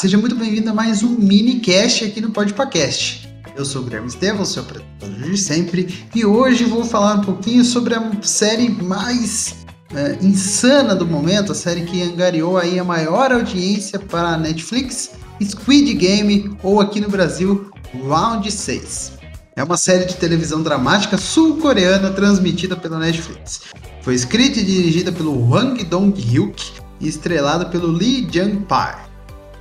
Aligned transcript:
seja 0.00 0.16
muito 0.16 0.34
bem-vindo 0.34 0.70
a 0.70 0.72
mais 0.72 1.02
um 1.02 1.10
mini 1.10 1.60
cast 1.60 2.06
aqui 2.06 2.22
no 2.22 2.30
Podpacast. 2.30 3.28
Eu 3.54 3.66
sou 3.66 3.82
o 3.82 3.84
Guilherme 3.84 4.08
Estevam, 4.08 4.46
seu 4.46 4.62
apresentador 4.62 5.30
de 5.30 5.36
sempre, 5.36 6.06
e 6.14 6.24
hoje 6.24 6.64
vou 6.64 6.86
falar 6.86 7.16
um 7.16 7.20
pouquinho 7.20 7.62
sobre 7.62 7.94
a 7.94 8.10
série 8.22 8.70
mais 8.70 9.56
é, 9.94 10.16
insana 10.22 10.94
do 10.94 11.06
momento, 11.06 11.52
a 11.52 11.54
série 11.54 11.82
que 11.82 12.02
angariou 12.02 12.56
aí 12.56 12.78
a 12.78 12.84
maior 12.84 13.30
audiência 13.30 13.98
para 13.98 14.28
a 14.28 14.38
Netflix, 14.38 15.10
Squid 15.42 15.92
Game, 15.92 16.56
ou 16.62 16.80
aqui 16.80 16.98
no 16.98 17.10
Brasil, 17.10 17.70
Round 18.02 18.50
6. 18.50 19.18
É 19.54 19.62
uma 19.62 19.76
série 19.76 20.06
de 20.06 20.16
televisão 20.16 20.62
dramática 20.62 21.18
sul-coreana 21.18 22.08
transmitida 22.08 22.74
pela 22.74 22.98
Netflix. 22.98 23.64
Foi 24.00 24.14
escrita 24.14 24.60
e 24.60 24.64
dirigida 24.64 25.12
pelo 25.12 25.38
Hwang 25.46 25.84
Dong-hyuk 25.84 26.72
e 26.98 27.06
estrelada 27.06 27.66
pelo 27.66 27.88
Lee 27.88 28.26
Jung-park 28.32 29.09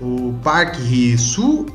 o 0.02 0.34
Park 0.44 0.77
Hee-soo, 0.80 1.66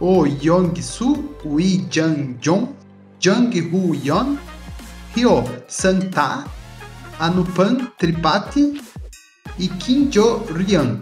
o 0.00 0.26
Yong-soo, 0.26 1.36
o 1.44 1.56
Lee 1.56 1.86
Jang-jong, 1.90 2.68
Jang 3.18 3.60
Hu-yeon, 3.60 4.36
Hyo 5.16 5.44
Sang-ta, 5.68 6.44
Anupan 7.18 7.90
Tripathi 7.98 8.80
e 9.58 9.68
Kim 9.68 10.10
Jo-ryung. 10.10 11.00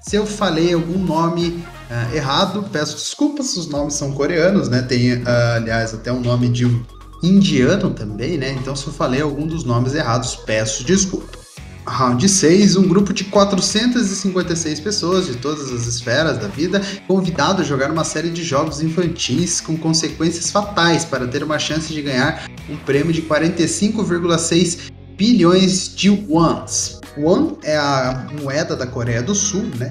Se 0.00 0.16
eu 0.16 0.26
falei 0.26 0.74
algum 0.74 0.98
nome 0.98 1.64
uh, 1.90 2.14
errado, 2.14 2.64
peço 2.70 2.94
desculpas, 2.94 3.56
os 3.56 3.68
nomes 3.68 3.94
são 3.94 4.12
coreanos, 4.12 4.68
né? 4.68 4.82
Tem, 4.82 5.14
uh, 5.14 5.28
aliás, 5.56 5.94
até 5.94 6.12
um 6.12 6.20
nome 6.20 6.48
de 6.48 6.66
um 6.66 6.84
indiano 7.22 7.90
também, 7.90 8.36
né? 8.36 8.52
Então, 8.52 8.76
se 8.76 8.86
eu 8.86 8.92
falei 8.92 9.20
algum 9.22 9.46
dos 9.46 9.64
nomes 9.64 9.94
errados, 9.94 10.36
peço 10.36 10.84
desculpa. 10.84 11.43
Round 11.86 12.26
6, 12.26 12.76
um 12.76 12.88
grupo 12.88 13.12
de 13.12 13.24
456 13.24 14.80
pessoas 14.80 15.26
de 15.26 15.36
todas 15.36 15.70
as 15.70 15.86
esferas 15.86 16.38
da 16.38 16.48
vida, 16.48 16.80
convidado 17.06 17.60
a 17.60 17.64
jogar 17.64 17.90
uma 17.90 18.04
série 18.04 18.30
de 18.30 18.42
jogos 18.42 18.80
infantis 18.80 19.60
com 19.60 19.76
consequências 19.76 20.50
fatais 20.50 21.04
para 21.04 21.26
ter 21.26 21.42
uma 21.42 21.58
chance 21.58 21.92
de 21.92 22.00
ganhar 22.00 22.46
um 22.70 22.76
prêmio 22.76 23.12
de 23.12 23.20
45,6 23.22 24.90
bilhões 25.16 25.94
de 25.94 26.08
wons. 26.10 27.00
Won 27.18 27.58
é 27.62 27.76
a 27.76 28.26
moeda 28.42 28.74
da 28.74 28.86
Coreia 28.86 29.22
do 29.22 29.34
Sul, 29.34 29.64
né? 29.78 29.88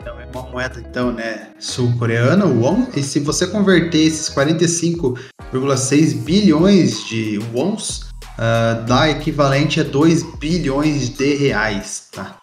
Então 0.00 0.18
é 0.18 0.26
uma 0.26 0.42
moeda 0.48 0.80
então, 0.80 1.12
né, 1.12 1.48
sul-coreana, 1.58 2.46
won, 2.46 2.86
e 2.96 3.02
se 3.02 3.18
você 3.20 3.46
converter 3.46 4.06
esses 4.06 4.30
45,6 4.30 6.14
bilhões 6.22 7.04
de 7.06 7.38
wons 7.52 8.09
uh, 8.40 8.84
dá 8.86 9.10
equivalente 9.10 9.80
a 9.80 9.84
2 9.84 10.22
bilhões 10.38 11.10
de 11.10 11.34
reais, 11.34 12.08
tá? 12.10 12.38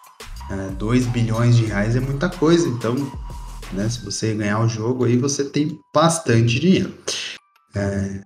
Uh, 0.48 0.68
ah, 0.70 0.74
2 0.78 1.06
bilhões 1.06 1.56
de 1.56 1.66
reais 1.66 1.96
é 1.96 2.00
muita 2.00 2.28
coisa, 2.28 2.68
então, 2.68 2.94
né, 3.72 3.88
se 3.88 4.04
você 4.04 4.32
ganhar 4.34 4.60
o 4.60 4.68
jogo 4.68 5.04
aí, 5.04 5.16
você 5.16 5.44
tem 5.44 5.78
bastante 5.94 6.60
dinheiro. 6.60 6.94
Uh, 7.76 8.20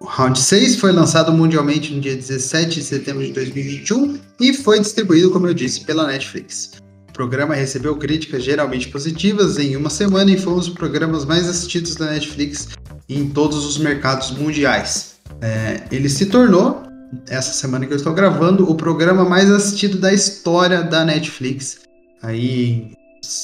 o 0.00 0.06
Round 0.06 0.36
6 0.36 0.76
foi 0.76 0.90
lançado 0.90 1.32
mundialmente 1.32 1.94
no 1.94 2.00
dia 2.00 2.16
17 2.16 2.80
de 2.80 2.82
setembro 2.84 3.24
de 3.24 3.32
2021 3.32 4.18
e 4.40 4.52
foi 4.52 4.80
distribuído, 4.80 5.30
como 5.30 5.46
eu 5.46 5.54
disse, 5.54 5.84
pela 5.84 6.08
Netflix. 6.08 6.72
O 7.08 7.12
programa 7.12 7.54
recebeu 7.54 7.94
críticas 7.96 8.42
geralmente 8.42 8.88
positivas 8.88 9.58
em 9.58 9.76
uma 9.76 9.90
semana 9.90 10.32
e 10.32 10.38
foi 10.38 10.54
um 10.54 10.56
dos 10.56 10.70
programas 10.70 11.24
mais 11.24 11.48
assistidos 11.48 11.94
da 11.94 12.10
Netflix 12.10 12.70
em 13.08 13.28
todos 13.28 13.64
os 13.64 13.78
mercados 13.78 14.32
mundiais. 14.32 15.20
É, 15.40 15.82
ele 15.92 16.08
se 16.08 16.26
tornou 16.26 16.82
essa 17.28 17.52
semana 17.52 17.86
que 17.86 17.92
eu 17.92 17.96
estou 17.96 18.14
gravando, 18.14 18.70
o 18.70 18.74
programa 18.74 19.24
mais 19.24 19.50
assistido 19.50 19.98
da 19.98 20.12
história 20.12 20.82
da 20.82 21.04
Netflix. 21.04 21.80
Aí, 22.22 22.92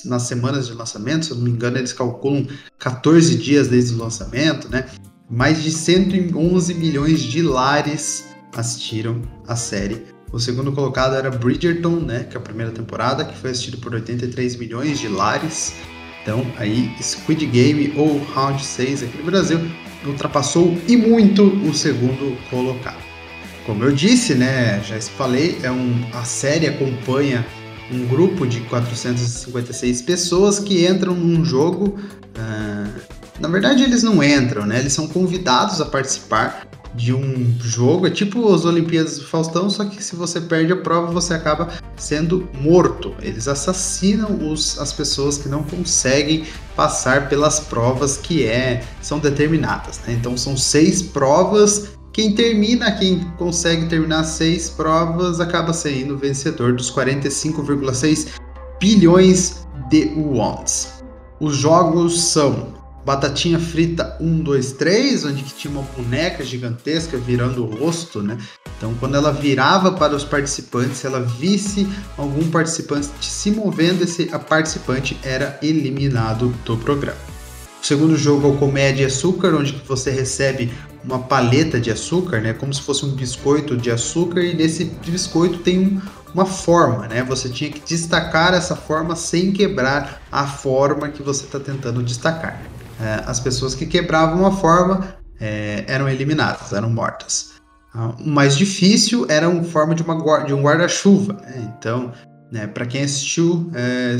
nas 0.05 0.23
semanas 0.23 0.67
de 0.67 0.75
lançamento, 0.75 1.27
se 1.27 1.31
eu 1.33 1.37
não 1.37 1.45
me 1.45 1.51
engano, 1.51 1.79
eles 1.79 1.93
calculam 1.93 2.47
14 2.79 3.37
dias 3.37 3.69
desde 3.69 3.95
o 3.95 3.99
lançamento, 3.99 4.69
né? 4.71 4.87
Mais 5.31 5.63
de 5.63 5.71
111 5.71 6.75
milhões 6.75 7.21
de 7.21 7.43
lares 7.43 8.25
assistiram 8.57 9.21
a 9.47 9.55
série. 9.55 10.07
O 10.33 10.39
segundo 10.39 10.73
colocado 10.73 11.15
era 11.15 11.31
Bridgerton, 11.31 11.97
né? 12.01 12.25
Que 12.25 12.37
é 12.37 12.41
a 12.41 12.43
primeira 12.43 12.73
temporada, 12.73 13.25
que 13.25 13.37
foi 13.37 13.51
assistido 13.51 13.79
por 13.79 13.93
83 13.93 14.57
milhões 14.57 14.99
de 14.99 15.09
lares. 15.09 15.75
Então, 16.23 16.47
aí, 16.57 16.91
Squid 17.01 17.47
Game 17.47 17.95
ou 17.97 18.23
Round 18.35 18.65
6 18.65 19.05
aqui 19.05 19.19
no 19.19 19.25
Brasil 19.25 19.61
ultrapassou 20.07 20.77
e 20.87 20.97
muito 20.97 21.43
o 21.43 21.75
segundo 21.75 22.37
colocado. 22.51 23.08
Como 23.69 23.85
eu 23.85 23.93
disse, 23.93 24.35
né, 24.35 24.83
já 24.83 24.99
falei, 24.99 25.59
é 25.63 25.71
um, 25.71 26.03
a 26.15 26.25
série 26.25 26.67
acompanha 26.67 27.47
um 27.93 28.07
grupo 28.07 28.47
de 28.47 28.61
456 28.63 30.01
pessoas 30.01 30.59
que 30.59 30.87
entram 30.87 31.15
num 31.15 31.45
jogo. 31.45 31.99
Uh, 32.35 33.01
na 33.39 33.47
verdade, 33.47 33.83
eles 33.83 34.03
não 34.03 34.25
entram, 34.25 34.65
né? 34.65 34.79
Eles 34.79 34.95
são 34.95 35.07
convidados 35.07 35.83
a 35.83 35.85
participar 35.85 36.67
de 36.95 37.13
um 37.13 37.55
jogo. 37.61 38.07
É 38.07 38.11
tipo 38.11 38.51
as 38.55 38.65
Olimpíadas 38.65 39.19
do 39.19 39.27
Faustão, 39.27 39.69
só 39.69 39.85
que 39.85 40.03
se 40.03 40.17
você 40.17 40.41
perde 40.41 40.73
a 40.73 40.77
prova, 40.77 41.13
você 41.13 41.35
acaba 41.35 41.69
sendo 41.95 42.49
morto. 42.55 43.15
Eles 43.21 43.49
assassinam 43.49 44.51
os, 44.51 44.79
as 44.79 44.95
pessoas 44.95 45.37
que 45.37 45.47
não 45.47 45.63
conseguem 45.63 46.47
passar 46.75 47.29
pelas 47.29 47.61
provas 47.61 48.17
que 48.17 48.47
é, 48.47 48.83
são 49.03 49.19
determinadas. 49.19 50.01
Né? 50.07 50.15
Então 50.15 50.39
são 50.39 50.57
seis 50.57 51.03
provas 51.03 51.98
quem 52.19 52.33
termina, 52.33 52.91
quem 52.91 53.21
consegue 53.37 53.87
terminar 53.87 54.25
seis 54.25 54.69
provas, 54.69 55.39
acaba 55.39 55.73
sendo 55.73 56.19
vencedor 56.19 56.73
dos 56.73 56.91
45,6 56.91 58.41
bilhões 58.81 59.65
de 59.89 60.07
wons. 60.17 61.05
Os 61.39 61.55
jogos 61.55 62.21
são 62.21 62.75
Batatinha 63.07 63.61
Frita 63.61 64.17
1, 64.21 64.41
2, 64.41 64.73
3, 64.73 65.27
onde 65.27 65.45
tinha 65.45 65.71
uma 65.71 65.83
boneca 65.97 66.43
gigantesca 66.43 67.17
virando 67.17 67.65
o 67.65 67.73
rosto, 67.73 68.21
né? 68.21 68.37
Então, 68.77 68.93
quando 68.99 69.15
ela 69.15 69.33
virava 69.33 69.93
para 69.93 70.17
os 70.17 70.25
participantes, 70.25 70.97
se 70.97 71.07
ela 71.07 71.21
visse 71.21 71.87
algum 72.17 72.51
participante 72.51 73.11
se 73.21 73.53
movendo, 73.53 74.03
esse 74.03 74.25
participante 74.25 75.17
era 75.23 75.57
eliminado 75.63 76.53
do 76.65 76.77
programa. 76.79 77.29
O 77.81 77.87
segundo 77.87 78.17
jogo 78.17 78.49
é 78.49 78.51
o 78.51 78.57
Comédia 78.57 79.05
e 79.05 79.07
Açúcar, 79.07 79.55
onde 79.55 79.81
você 79.87 80.11
recebe 80.11 80.69
uma 81.05 81.19
paleta 81.19 81.81
de 81.81 81.91
açúcar, 81.91 82.41
né? 82.41 82.53
Como 82.53 82.73
se 82.73 82.83
fosse 82.83 83.05
um 83.05 83.11
biscoito 83.11 83.77
de 83.77 83.91
açúcar 83.91 84.41
e 84.41 84.55
nesse 84.55 84.85
biscoito 84.85 85.59
tem 85.59 85.79
um, 85.79 86.01
uma 86.35 86.47
forma, 86.47 87.07
né? 87.07 87.23
Você 87.25 87.49
tinha 87.49 87.71
que 87.71 87.81
destacar 87.81 88.55
essa 88.55 88.77
forma 88.77 89.17
sem 89.17 89.53
quebrar 89.53 90.23
a 90.31 90.47
forma 90.47 91.09
que 91.09 91.23
você 91.23 91.45
está 91.45 91.59
tentando 91.59 92.03
destacar. 92.03 92.61
É, 93.01 93.23
as 93.27 93.39
pessoas 93.39 93.75
que 93.75 93.87
quebravam 93.87 94.45
a 94.45 94.51
forma 94.51 95.17
é, 95.41 95.85
eram 95.87 96.09
eliminadas, 96.09 96.73
eram 96.73 96.91
mortas. 96.91 97.53
Ah, 97.95 98.13
o 98.19 98.29
mais 98.29 98.57
difícil 98.57 99.27
era 99.29 99.49
uma 99.49 99.65
forma 99.65 99.95
de, 99.95 100.03
uma, 100.03 100.45
de 100.45 100.53
um 100.53 100.63
guarda-chuva. 100.63 101.35
Né? 101.35 101.73
Então, 101.79 102.13
né, 102.51 102.67
para 102.67 102.87
quem 102.87 103.03
assistiu, 103.03 103.71
é, 103.75 104.17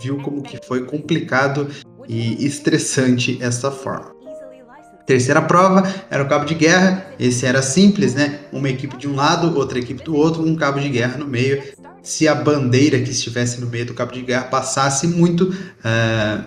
viu 0.00 0.18
como 0.18 0.42
que 0.42 0.58
foi 0.66 0.84
complicado 0.84 1.68
e 2.08 2.46
estressante 2.46 3.38
essa 3.40 3.70
forma. 3.70 4.15
Terceira 5.06 5.40
prova 5.40 5.88
era 6.10 6.22
o 6.22 6.28
cabo 6.28 6.44
de 6.44 6.54
guerra. 6.54 7.06
Esse 7.18 7.46
era 7.46 7.62
simples, 7.62 8.14
né? 8.14 8.40
Uma 8.52 8.68
equipe 8.68 8.96
de 8.96 9.06
um 9.06 9.14
lado, 9.14 9.56
outra 9.56 9.78
equipe 9.78 10.02
do 10.02 10.16
outro, 10.16 10.42
um 10.42 10.56
cabo 10.56 10.80
de 10.80 10.88
guerra 10.88 11.16
no 11.16 11.26
meio. 11.26 11.62
Se 12.02 12.26
a 12.26 12.34
bandeira 12.34 12.98
que 13.00 13.10
estivesse 13.10 13.60
no 13.60 13.68
meio 13.68 13.86
do 13.86 13.94
cabo 13.94 14.12
de 14.12 14.22
guerra 14.22 14.44
passasse 14.44 15.06
muito, 15.06 15.44
uh, 15.44 16.44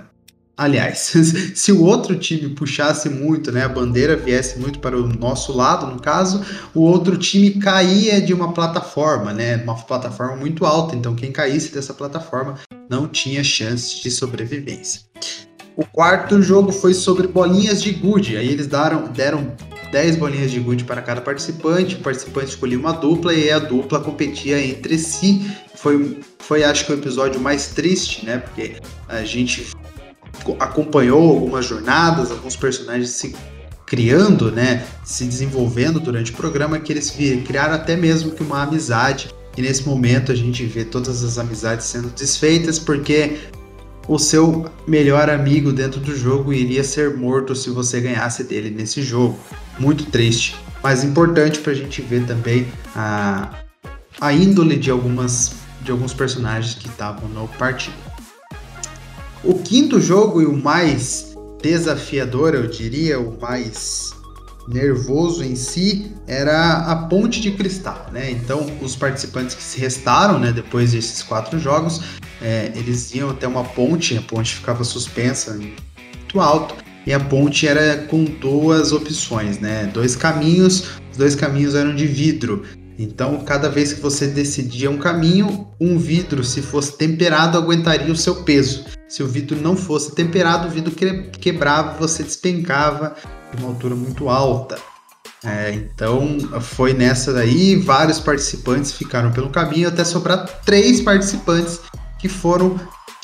aliás, 0.57 1.13
se 1.55 1.71
o 1.71 1.83
outro 1.83 2.17
time 2.17 2.49
puxasse 2.49 3.09
muito, 3.09 3.49
né? 3.49 3.63
A 3.63 3.69
bandeira 3.69 4.17
viesse 4.17 4.59
muito 4.59 4.79
para 4.79 4.97
o 4.97 5.07
nosso 5.07 5.53
lado, 5.53 5.87
no 5.87 6.01
caso, 6.01 6.43
o 6.75 6.81
outro 6.81 7.17
time 7.17 7.51
caía 7.51 8.19
de 8.19 8.33
uma 8.33 8.53
plataforma, 8.53 9.31
né? 9.31 9.55
Uma 9.55 9.75
plataforma 9.75 10.35
muito 10.35 10.65
alta. 10.65 10.97
Então, 10.97 11.15
quem 11.15 11.31
caísse 11.31 11.73
dessa 11.73 11.93
plataforma 11.93 12.55
não 12.89 13.07
tinha 13.07 13.41
chance 13.41 14.01
de 14.01 14.11
sobrevivência. 14.11 15.01
O 15.75 15.85
quarto 15.85 16.41
jogo 16.41 16.71
foi 16.71 16.93
sobre 16.93 17.27
bolinhas 17.27 17.81
de 17.81 17.91
gude. 17.91 18.37
Aí 18.37 18.49
eles 18.49 18.67
deram, 18.67 19.07
deram 19.07 19.55
10 19.91 20.17
bolinhas 20.17 20.51
de 20.51 20.59
gude 20.59 20.83
para 20.83 21.01
cada 21.01 21.21
participante. 21.21 21.95
O 21.95 21.99
participante 21.99 22.49
escolhia 22.49 22.77
uma 22.77 22.93
dupla 22.93 23.33
e 23.33 23.49
a 23.51 23.59
dupla 23.59 23.99
competia 23.99 24.63
entre 24.63 24.97
si. 24.97 25.49
Foi, 25.75 26.19
foi 26.39 26.63
acho 26.63 26.85
que 26.85 26.91
o 26.91 26.95
episódio 26.95 27.39
mais 27.39 27.67
triste, 27.67 28.25
né? 28.25 28.39
Porque 28.39 28.75
a 29.07 29.23
gente 29.23 29.67
acompanhou 30.59 31.29
algumas 31.29 31.65
jornadas, 31.65 32.31
alguns 32.31 32.55
personagens 32.55 33.09
se 33.09 33.35
criando, 33.85 34.51
né, 34.51 34.85
se 35.03 35.25
desenvolvendo 35.25 35.99
durante 35.99 36.31
o 36.31 36.35
programa, 36.35 36.79
que 36.79 36.93
eles 36.93 37.09
criaram 37.09 37.73
até 37.73 37.97
mesmo 37.97 38.31
que 38.31 38.43
uma 38.43 38.61
amizade. 38.61 39.29
E 39.57 39.61
nesse 39.61 39.83
momento 39.83 40.31
a 40.31 40.35
gente 40.35 40.63
vê 40.65 40.85
todas 40.85 41.23
as 41.23 41.39
amizades 41.39 41.87
sendo 41.87 42.07
desfeitas 42.09 42.77
porque 42.77 43.37
o 44.09 44.17
seu 44.17 44.65
melhor 44.87 45.29
amigo 45.29 45.71
dentro 45.71 45.99
do 45.99 46.15
jogo 46.17 46.51
iria 46.51 46.83
ser 46.83 47.15
morto 47.15 47.53
se 47.53 47.69
você 47.69 48.01
ganhasse 48.01 48.43
dele 48.43 48.71
nesse 48.71 49.03
jogo. 49.03 49.37
Muito 49.77 50.07
triste, 50.07 50.57
mas 50.81 51.03
importante 51.03 51.59
para 51.59 51.73
a 51.73 51.75
gente 51.75 52.01
ver 52.01 52.25
também 52.25 52.67
a, 52.95 53.51
a 54.19 54.33
índole 54.33 54.77
de 54.77 54.89
algumas 54.89 55.53
de 55.81 55.91
alguns 55.91 56.13
personagens 56.13 56.73
que 56.73 56.87
estavam 56.87 57.29
no 57.29 57.47
partido. 57.47 57.95
O 59.43 59.59
quinto 59.59 60.01
jogo 60.01 60.41
e 60.41 60.45
o 60.45 60.57
mais 60.57 61.37
desafiador, 61.61 62.53
eu 62.53 62.67
diria, 62.67 63.19
o 63.19 63.39
mais 63.39 64.11
nervoso 64.67 65.43
em 65.43 65.55
si 65.55 66.11
era 66.27 66.91
a 66.91 66.95
ponte 66.95 67.39
de 67.39 67.51
cristal, 67.51 68.07
né? 68.11 68.29
Então 68.31 68.69
os 68.81 68.95
participantes 68.95 69.55
que 69.55 69.63
se 69.63 69.79
restaram, 69.79 70.39
né, 70.39 70.51
depois 70.51 70.91
desses 70.91 71.23
quatro 71.23 71.57
jogos, 71.57 72.01
é, 72.41 72.71
eles 72.75 73.13
iam 73.13 73.29
até 73.29 73.47
uma 73.47 73.63
ponte, 73.63 74.17
a 74.17 74.21
ponte 74.21 74.55
ficava 74.55 74.83
suspensa 74.83 75.53
muito 75.53 76.39
alto 76.39 76.75
e 77.05 77.13
a 77.13 77.19
ponte 77.19 77.67
era 77.67 77.97
com 78.05 78.23
duas 78.23 78.91
opções, 78.91 79.59
né? 79.59 79.89
Dois 79.93 80.15
caminhos, 80.15 80.85
os 81.11 81.17
dois 81.17 81.35
caminhos 81.35 81.75
eram 81.75 81.95
de 81.95 82.05
vidro. 82.05 82.63
Então, 82.97 83.39
cada 83.39 83.69
vez 83.69 83.93
que 83.93 84.01
você 84.01 84.27
decidia 84.27 84.91
um 84.91 84.97
caminho, 84.97 85.67
um 85.79 85.97
vidro, 85.97 86.43
se 86.43 86.61
fosse 86.61 86.97
temperado, 86.97 87.57
aguentaria 87.57 88.11
o 88.11 88.15
seu 88.15 88.43
peso. 88.43 88.85
Se 89.07 89.23
o 89.23 89.27
vidro 89.27 89.59
não 89.59 89.75
fosse 89.75 90.13
temperado, 90.13 90.67
o 90.67 90.71
vidro 90.71 90.93
quebrava, 91.31 91.97
você 91.97 92.23
despencava 92.23 93.15
de 93.53 93.63
uma 93.63 93.69
altura 93.69 93.95
muito 93.95 94.27
alta. 94.27 94.77
É, 95.43 95.71
então 95.71 96.37
foi 96.59 96.93
nessa 96.93 97.31
daí, 97.31 97.77
vários 97.77 98.19
participantes 98.19 98.91
ficaram 98.91 99.31
pelo 99.31 99.49
caminho 99.49 99.87
até 99.87 100.03
sobrar 100.03 100.45
três 100.65 100.99
participantes 100.99 101.79
que 102.19 102.27
foram 102.27 102.79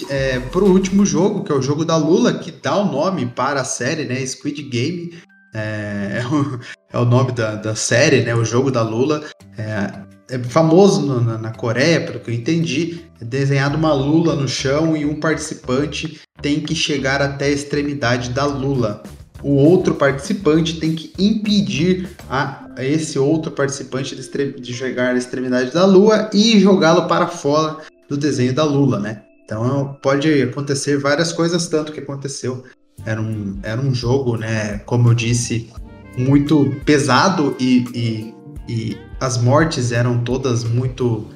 é, 0.09 0.39
para 0.39 0.63
o 0.63 0.71
último 0.71 1.05
jogo, 1.05 1.43
que 1.43 1.51
é 1.51 1.55
o 1.55 1.61
jogo 1.61 1.85
da 1.85 1.95
Lula, 1.95 2.33
que 2.33 2.51
dá 2.51 2.75
o 2.77 2.91
nome 2.91 3.25
para 3.25 3.61
a 3.61 3.65
série, 3.65 4.05
né? 4.05 4.25
Squid 4.25 4.63
Game. 4.63 5.13
É, 5.53 6.21
é, 6.21 6.27
o, 6.27 6.59
é 6.91 6.97
o, 6.97 7.05
nome 7.05 7.31
da, 7.31 7.55
da, 7.55 7.75
série, 7.75 8.21
né? 8.21 8.35
O 8.35 8.43
jogo 8.43 8.71
da 8.71 8.81
Lula. 8.81 9.23
É, 9.57 10.05
é 10.27 10.39
famoso 10.39 11.01
no, 11.01 11.21
na, 11.21 11.37
na, 11.37 11.51
Coreia, 11.51 12.01
pelo 12.01 12.19
que 12.19 12.31
eu 12.31 12.35
entendi. 12.35 13.05
É 13.21 13.25
desenhado 13.25 13.77
uma 13.77 13.93
Lula 13.93 14.35
no 14.35 14.47
chão 14.47 14.97
e 14.97 15.05
um 15.05 15.19
participante 15.19 16.19
tem 16.41 16.59
que 16.59 16.75
chegar 16.75 17.21
até 17.21 17.45
a 17.45 17.49
extremidade 17.49 18.31
da 18.31 18.45
Lula. 18.45 19.03
O 19.43 19.51
outro 19.51 19.93
participante 19.93 20.79
tem 20.79 20.95
que 20.95 21.13
impedir 21.19 22.09
a, 22.29 22.65
a 22.75 22.83
esse 22.83 23.19
outro 23.19 23.51
participante 23.51 24.15
de, 24.15 24.51
de 24.59 24.73
chegar 24.73 25.13
à 25.13 25.17
extremidade 25.17 25.71
da 25.71 25.85
Lua 25.85 26.29
e 26.33 26.59
jogá-lo 26.59 27.07
para 27.07 27.27
fora 27.27 27.77
do 28.07 28.17
desenho 28.17 28.53
da 28.53 28.63
Lula, 28.63 28.99
né? 28.99 29.23
Então 29.43 29.97
pode 30.01 30.41
acontecer 30.41 30.97
várias 30.97 31.31
coisas, 31.31 31.67
tanto 31.67 31.91
que 31.91 31.99
aconteceu. 31.99 32.63
Era 33.05 33.21
um, 33.21 33.59
era 33.61 33.79
um 33.79 33.93
jogo, 33.93 34.37
né? 34.37 34.79
Como 34.79 35.09
eu 35.09 35.13
disse, 35.13 35.71
muito 36.17 36.75
pesado 36.85 37.55
e, 37.59 37.85
e, 37.93 38.33
e 38.67 38.97
as 39.19 39.37
mortes 39.37 39.91
eram 39.91 40.23
todas 40.23 40.63
muito 40.63 41.27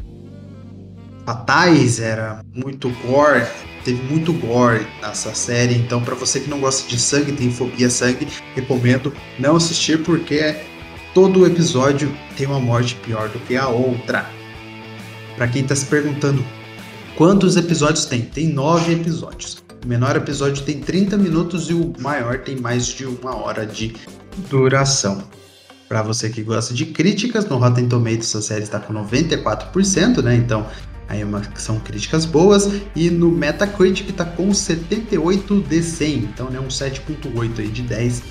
fatais, 1.26 2.00
era 2.00 2.42
muito 2.56 2.90
gore, 3.06 3.46
teve 3.86 4.02
muito 4.04 4.34
gore 4.34 4.88
nessa 5.02 5.34
série. 5.36 5.76
Então, 5.76 6.02
para 6.04 6.16
você 6.16 6.40
que 6.40 6.50
não 6.50 6.60
gosta 6.60 6.90
de 6.90 6.98
sangue, 6.98 7.34
tem 7.34 7.52
fobia 7.52 7.90
sangue, 7.90 8.28
recomendo 8.56 9.14
não 9.38 9.56
assistir 9.56 10.02
porque 10.04 10.56
todo 11.14 11.46
episódio 11.46 12.12
tem 12.36 12.48
uma 12.48 12.60
morte 12.60 12.96
pior 12.96 13.30
do 13.30 13.40
que 13.40 13.56
a 13.56 13.68
outra. 13.68 14.28
Para 15.36 15.48
quem 15.48 15.62
está 15.62 15.76
se 15.76 15.86
perguntando 15.86 16.44
Quantos 17.16 17.58
episódios 17.58 18.06
tem? 18.06 18.22
Tem 18.22 18.48
nove 18.48 18.94
episódios. 18.94 19.64
O 19.84 19.88
menor 19.88 20.16
episódio 20.16 20.64
tem 20.64 20.80
30 20.80 21.18
minutos 21.18 21.70
e 21.70 21.74
o 21.74 21.94
maior 22.00 22.40
tem 22.40 22.56
mais 22.58 22.86
de 22.88 23.06
uma 23.06 23.36
hora 23.36 23.66
de 23.66 23.96
duração. 24.50 25.24
Para 25.88 26.02
você 26.02 26.30
que 26.30 26.44
gosta 26.44 26.74
de 26.74 26.86
críticas, 26.86 27.46
no 27.48 27.58
Rotten 27.58 27.88
Tomatoes 27.88 28.36
a 28.36 28.42
série 28.42 28.64
está 28.64 28.80
com 28.80 28.94
94%, 28.94 30.22
né? 30.22 30.36
Então 30.36 30.66
aí 31.08 31.22
é 31.22 31.26
uma, 31.26 31.42
são 31.56 31.80
críticas 31.80 32.26
boas. 32.26 32.70
E 32.96 33.10
no 33.10 33.32
Metacritic 33.32 34.10
está 34.10 34.26
com 34.26 34.54
78 34.54 35.62
de 35.62 35.82
100, 35.82 36.18
então 36.18 36.50
né, 36.50 36.60
um 36.60 36.68
7.8 36.68 37.60
aí 37.60 37.68
de 37.68 37.82
10. 37.82 38.24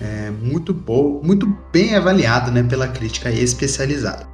É 0.00 0.30
muito 0.30 0.72
bom, 0.72 1.20
muito 1.22 1.46
bem 1.72 1.94
avaliado 1.94 2.50
né, 2.50 2.62
pela 2.62 2.88
crítica 2.88 3.30
especializada. 3.30 4.26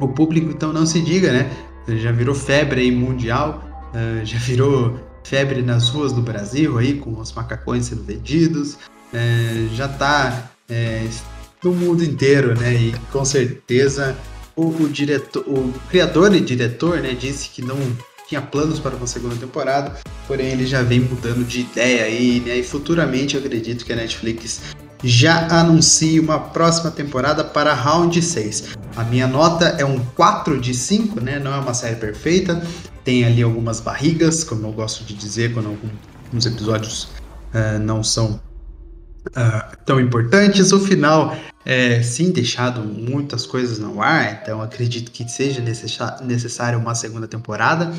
O 0.00 0.08
público 0.08 0.50
então 0.50 0.72
não 0.72 0.84
se 0.84 1.00
diga, 1.00 1.32
né? 1.32 1.50
Já 1.88 2.12
virou 2.12 2.34
febre 2.34 2.82
aí 2.82 2.90
mundial, 2.90 3.62
uh, 3.94 4.24
já 4.24 4.38
virou 4.38 4.98
febre 5.24 5.62
nas 5.62 5.88
ruas 5.88 6.12
do 6.12 6.20
Brasil 6.20 6.78
aí, 6.78 6.94
com 6.94 7.18
os 7.18 7.32
macacões 7.32 7.86
sendo 7.86 8.02
vendidos, 8.04 8.74
uh, 8.74 9.74
já 9.74 9.86
está 9.86 10.50
uh, 10.68 10.72
é, 10.72 11.08
no 11.62 11.72
mundo 11.72 12.02
inteiro, 12.02 12.58
né? 12.58 12.74
E 12.74 12.94
com 13.10 13.24
certeza 13.24 14.16
o, 14.56 14.66
o, 14.66 14.88
diretor, 14.88 15.44
o 15.46 15.72
criador 15.88 16.34
e 16.34 16.40
diretor, 16.40 16.98
né, 16.98 17.14
disse 17.14 17.48
que 17.48 17.62
não 17.62 17.78
tinha 18.28 18.40
planos 18.40 18.78
para 18.78 18.96
uma 18.96 19.06
segunda 19.06 19.36
temporada, 19.36 20.00
porém 20.26 20.48
ele 20.48 20.66
já 20.66 20.82
vem 20.82 21.00
mudando 21.00 21.44
de 21.44 21.60
ideia 21.60 22.04
aí, 22.04 22.40
né? 22.40 22.56
E 22.56 22.62
futuramente 22.62 23.36
eu 23.36 23.40
acredito 23.40 23.84
que 23.84 23.92
a 23.92 23.96
Netflix 23.96 24.74
já 25.02 25.48
anuncie 25.48 26.20
uma 26.20 26.38
próxima 26.38 26.90
temporada 26.90 27.42
para 27.42 27.74
Round 27.74 28.20
6. 28.20 28.76
A 28.96 29.04
minha 29.04 29.26
nota 29.26 29.66
é 29.78 29.84
um 29.84 29.98
4 30.14 30.60
de 30.60 30.74
5, 30.74 31.20
né? 31.20 31.38
Não 31.38 31.52
é 31.52 31.58
uma 31.58 31.74
série 31.74 31.96
perfeita. 31.96 32.62
Tem 33.04 33.24
ali 33.24 33.42
algumas 33.42 33.80
barrigas, 33.80 34.44
como 34.44 34.66
eu 34.66 34.72
gosto 34.72 35.04
de 35.04 35.14
dizer, 35.14 35.52
quando 35.52 35.68
alguns 35.68 36.46
episódios 36.46 37.04
uh, 37.52 37.78
não 37.80 38.04
são 38.04 38.40
uh, 39.28 39.76
tão 39.84 39.98
importantes. 40.00 40.72
O 40.72 40.78
final 40.78 41.36
é 41.64 42.02
sim 42.02 42.30
deixado 42.30 42.82
muitas 42.82 43.46
coisas 43.46 43.78
no 43.78 44.00
ar, 44.00 44.40
então 44.42 44.60
acredito 44.60 45.10
que 45.10 45.28
seja 45.28 45.60
necessário 45.60 46.78
uma 46.78 46.94
segunda 46.94 47.26
temporada. 47.26 47.92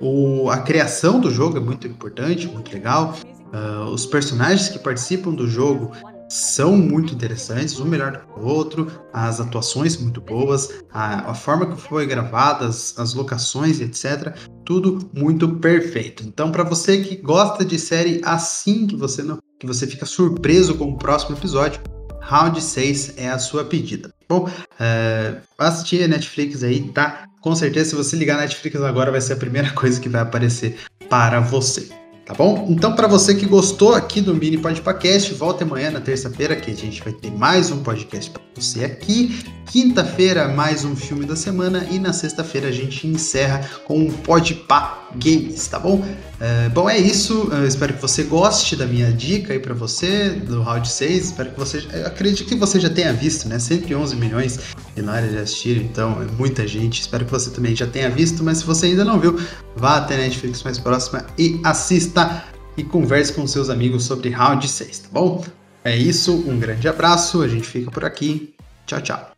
O, 0.00 0.48
a 0.50 0.58
criação 0.58 1.20
do 1.20 1.30
jogo 1.30 1.56
é 1.56 1.60
muito 1.60 1.86
importante, 1.86 2.46
muito 2.46 2.72
legal. 2.72 3.16
Uh, 3.52 3.90
os 3.90 4.06
personagens 4.06 4.68
que 4.68 4.78
participam 4.78 5.32
do 5.32 5.48
jogo 5.48 5.92
são 6.28 6.76
muito 6.76 7.14
interessantes, 7.14 7.80
um 7.80 7.84
melhor 7.84 8.12
do 8.12 8.18
que 8.18 8.40
o 8.40 8.44
outro, 8.44 8.86
as 9.12 9.40
atuações 9.40 9.96
muito 9.96 10.20
boas, 10.20 10.82
a, 10.92 11.30
a 11.30 11.34
forma 11.34 11.66
que 11.66 11.80
foi 11.80 12.06
gravada, 12.06 12.66
as, 12.66 12.98
as 12.98 13.14
locações, 13.14 13.80
etc. 13.80 14.36
Tudo 14.64 15.10
muito 15.14 15.48
perfeito. 15.56 16.22
Então, 16.24 16.52
para 16.52 16.64
você 16.64 16.98
que 17.02 17.16
gosta 17.16 17.64
de 17.64 17.78
série 17.78 18.20
assim 18.24 18.86
que 18.86 18.96
você 18.96 19.22
não, 19.22 19.38
que 19.58 19.66
você 19.66 19.86
fica 19.86 20.04
surpreso 20.04 20.74
com 20.74 20.92
o 20.92 20.98
próximo 20.98 21.36
episódio, 21.36 21.80
Round 22.20 22.60
6 22.60 23.14
é 23.16 23.30
a 23.30 23.38
sua 23.38 23.64
pedida. 23.64 24.08
Tá 24.08 24.14
bom, 24.28 24.50
é, 24.78 25.36
assistir 25.56 26.04
a 26.04 26.08
Netflix 26.08 26.62
aí, 26.62 26.92
tá? 26.92 27.24
Com 27.40 27.54
certeza, 27.54 27.90
se 27.90 27.96
você 27.96 28.16
ligar 28.16 28.36
a 28.36 28.42
Netflix 28.42 28.78
agora, 28.82 29.10
vai 29.10 29.20
ser 29.20 29.32
a 29.32 29.36
primeira 29.36 29.70
coisa 29.72 29.98
que 29.98 30.08
vai 30.08 30.20
aparecer 30.20 30.76
para 31.08 31.40
você 31.40 31.88
tá 32.28 32.34
bom? 32.34 32.66
Então, 32.68 32.94
para 32.94 33.08
você 33.08 33.34
que 33.34 33.46
gostou 33.46 33.94
aqui 33.94 34.20
do 34.20 34.34
Mini 34.34 34.58
Podcast, 34.58 35.32
volte 35.32 35.62
amanhã 35.62 35.90
na 35.90 35.98
terça-feira 35.98 36.54
que 36.54 36.70
a 36.70 36.74
gente 36.74 37.02
vai 37.02 37.10
ter 37.10 37.30
mais 37.32 37.70
um 37.70 37.82
podcast 37.82 38.30
para 38.30 38.42
você 38.54 38.84
aqui. 38.84 39.42
Quinta-feira, 39.64 40.46
mais 40.46 40.84
um 40.84 40.94
filme 40.94 41.24
da 41.24 41.34
semana 41.34 41.86
e 41.90 41.98
na 41.98 42.12
sexta-feira 42.12 42.68
a 42.68 42.72
gente 42.72 43.06
encerra 43.06 43.66
com 43.86 43.98
um 43.98 44.10
Podpah 44.10 45.08
Games, 45.16 45.66
tá 45.68 45.78
bom? 45.78 46.04
É, 46.38 46.68
bom, 46.68 46.88
é 46.88 46.98
isso. 46.98 47.48
Eu 47.50 47.66
espero 47.66 47.94
que 47.94 48.02
você 48.02 48.22
goste 48.24 48.76
da 48.76 48.86
minha 48.86 49.10
dica 49.10 49.54
aí 49.54 49.58
para 49.58 49.72
você 49.72 50.30
do 50.30 50.60
Round 50.62 50.86
6. 50.86 51.24
Espero 51.24 51.50
que 51.50 51.58
você, 51.58 51.78
acredito 52.04 52.46
que 52.46 52.54
você 52.54 52.78
já 52.78 52.90
tenha 52.90 53.12
visto, 53.12 53.48
né? 53.48 53.58
111 53.58 54.16
milhões 54.16 54.58
de 55.02 55.08
área 55.08 55.28
de 55.28 55.38
assistir, 55.38 55.76
então 55.78 56.20
é 56.22 56.26
muita 56.38 56.66
gente. 56.66 57.00
Espero 57.00 57.24
que 57.24 57.30
você 57.30 57.50
também 57.50 57.74
já 57.74 57.86
tenha 57.86 58.10
visto, 58.10 58.42
mas 58.42 58.58
se 58.58 58.64
você 58.64 58.86
ainda 58.86 59.04
não 59.04 59.18
viu, 59.18 59.38
vá 59.76 59.96
até 59.96 60.14
a 60.14 60.18
Netflix 60.18 60.62
mais 60.62 60.78
próxima 60.78 61.24
e 61.38 61.60
assista 61.64 62.44
e 62.76 62.84
converse 62.84 63.32
com 63.32 63.46
seus 63.46 63.70
amigos 63.70 64.04
sobre 64.04 64.30
Round 64.30 64.66
6, 64.66 64.98
tá 65.00 65.08
bom? 65.12 65.44
É 65.84 65.96
isso, 65.96 66.34
um 66.48 66.58
grande 66.58 66.88
abraço, 66.88 67.42
a 67.42 67.48
gente 67.48 67.66
fica 67.66 67.90
por 67.90 68.04
aqui. 68.04 68.54
Tchau, 68.86 69.00
tchau. 69.00 69.37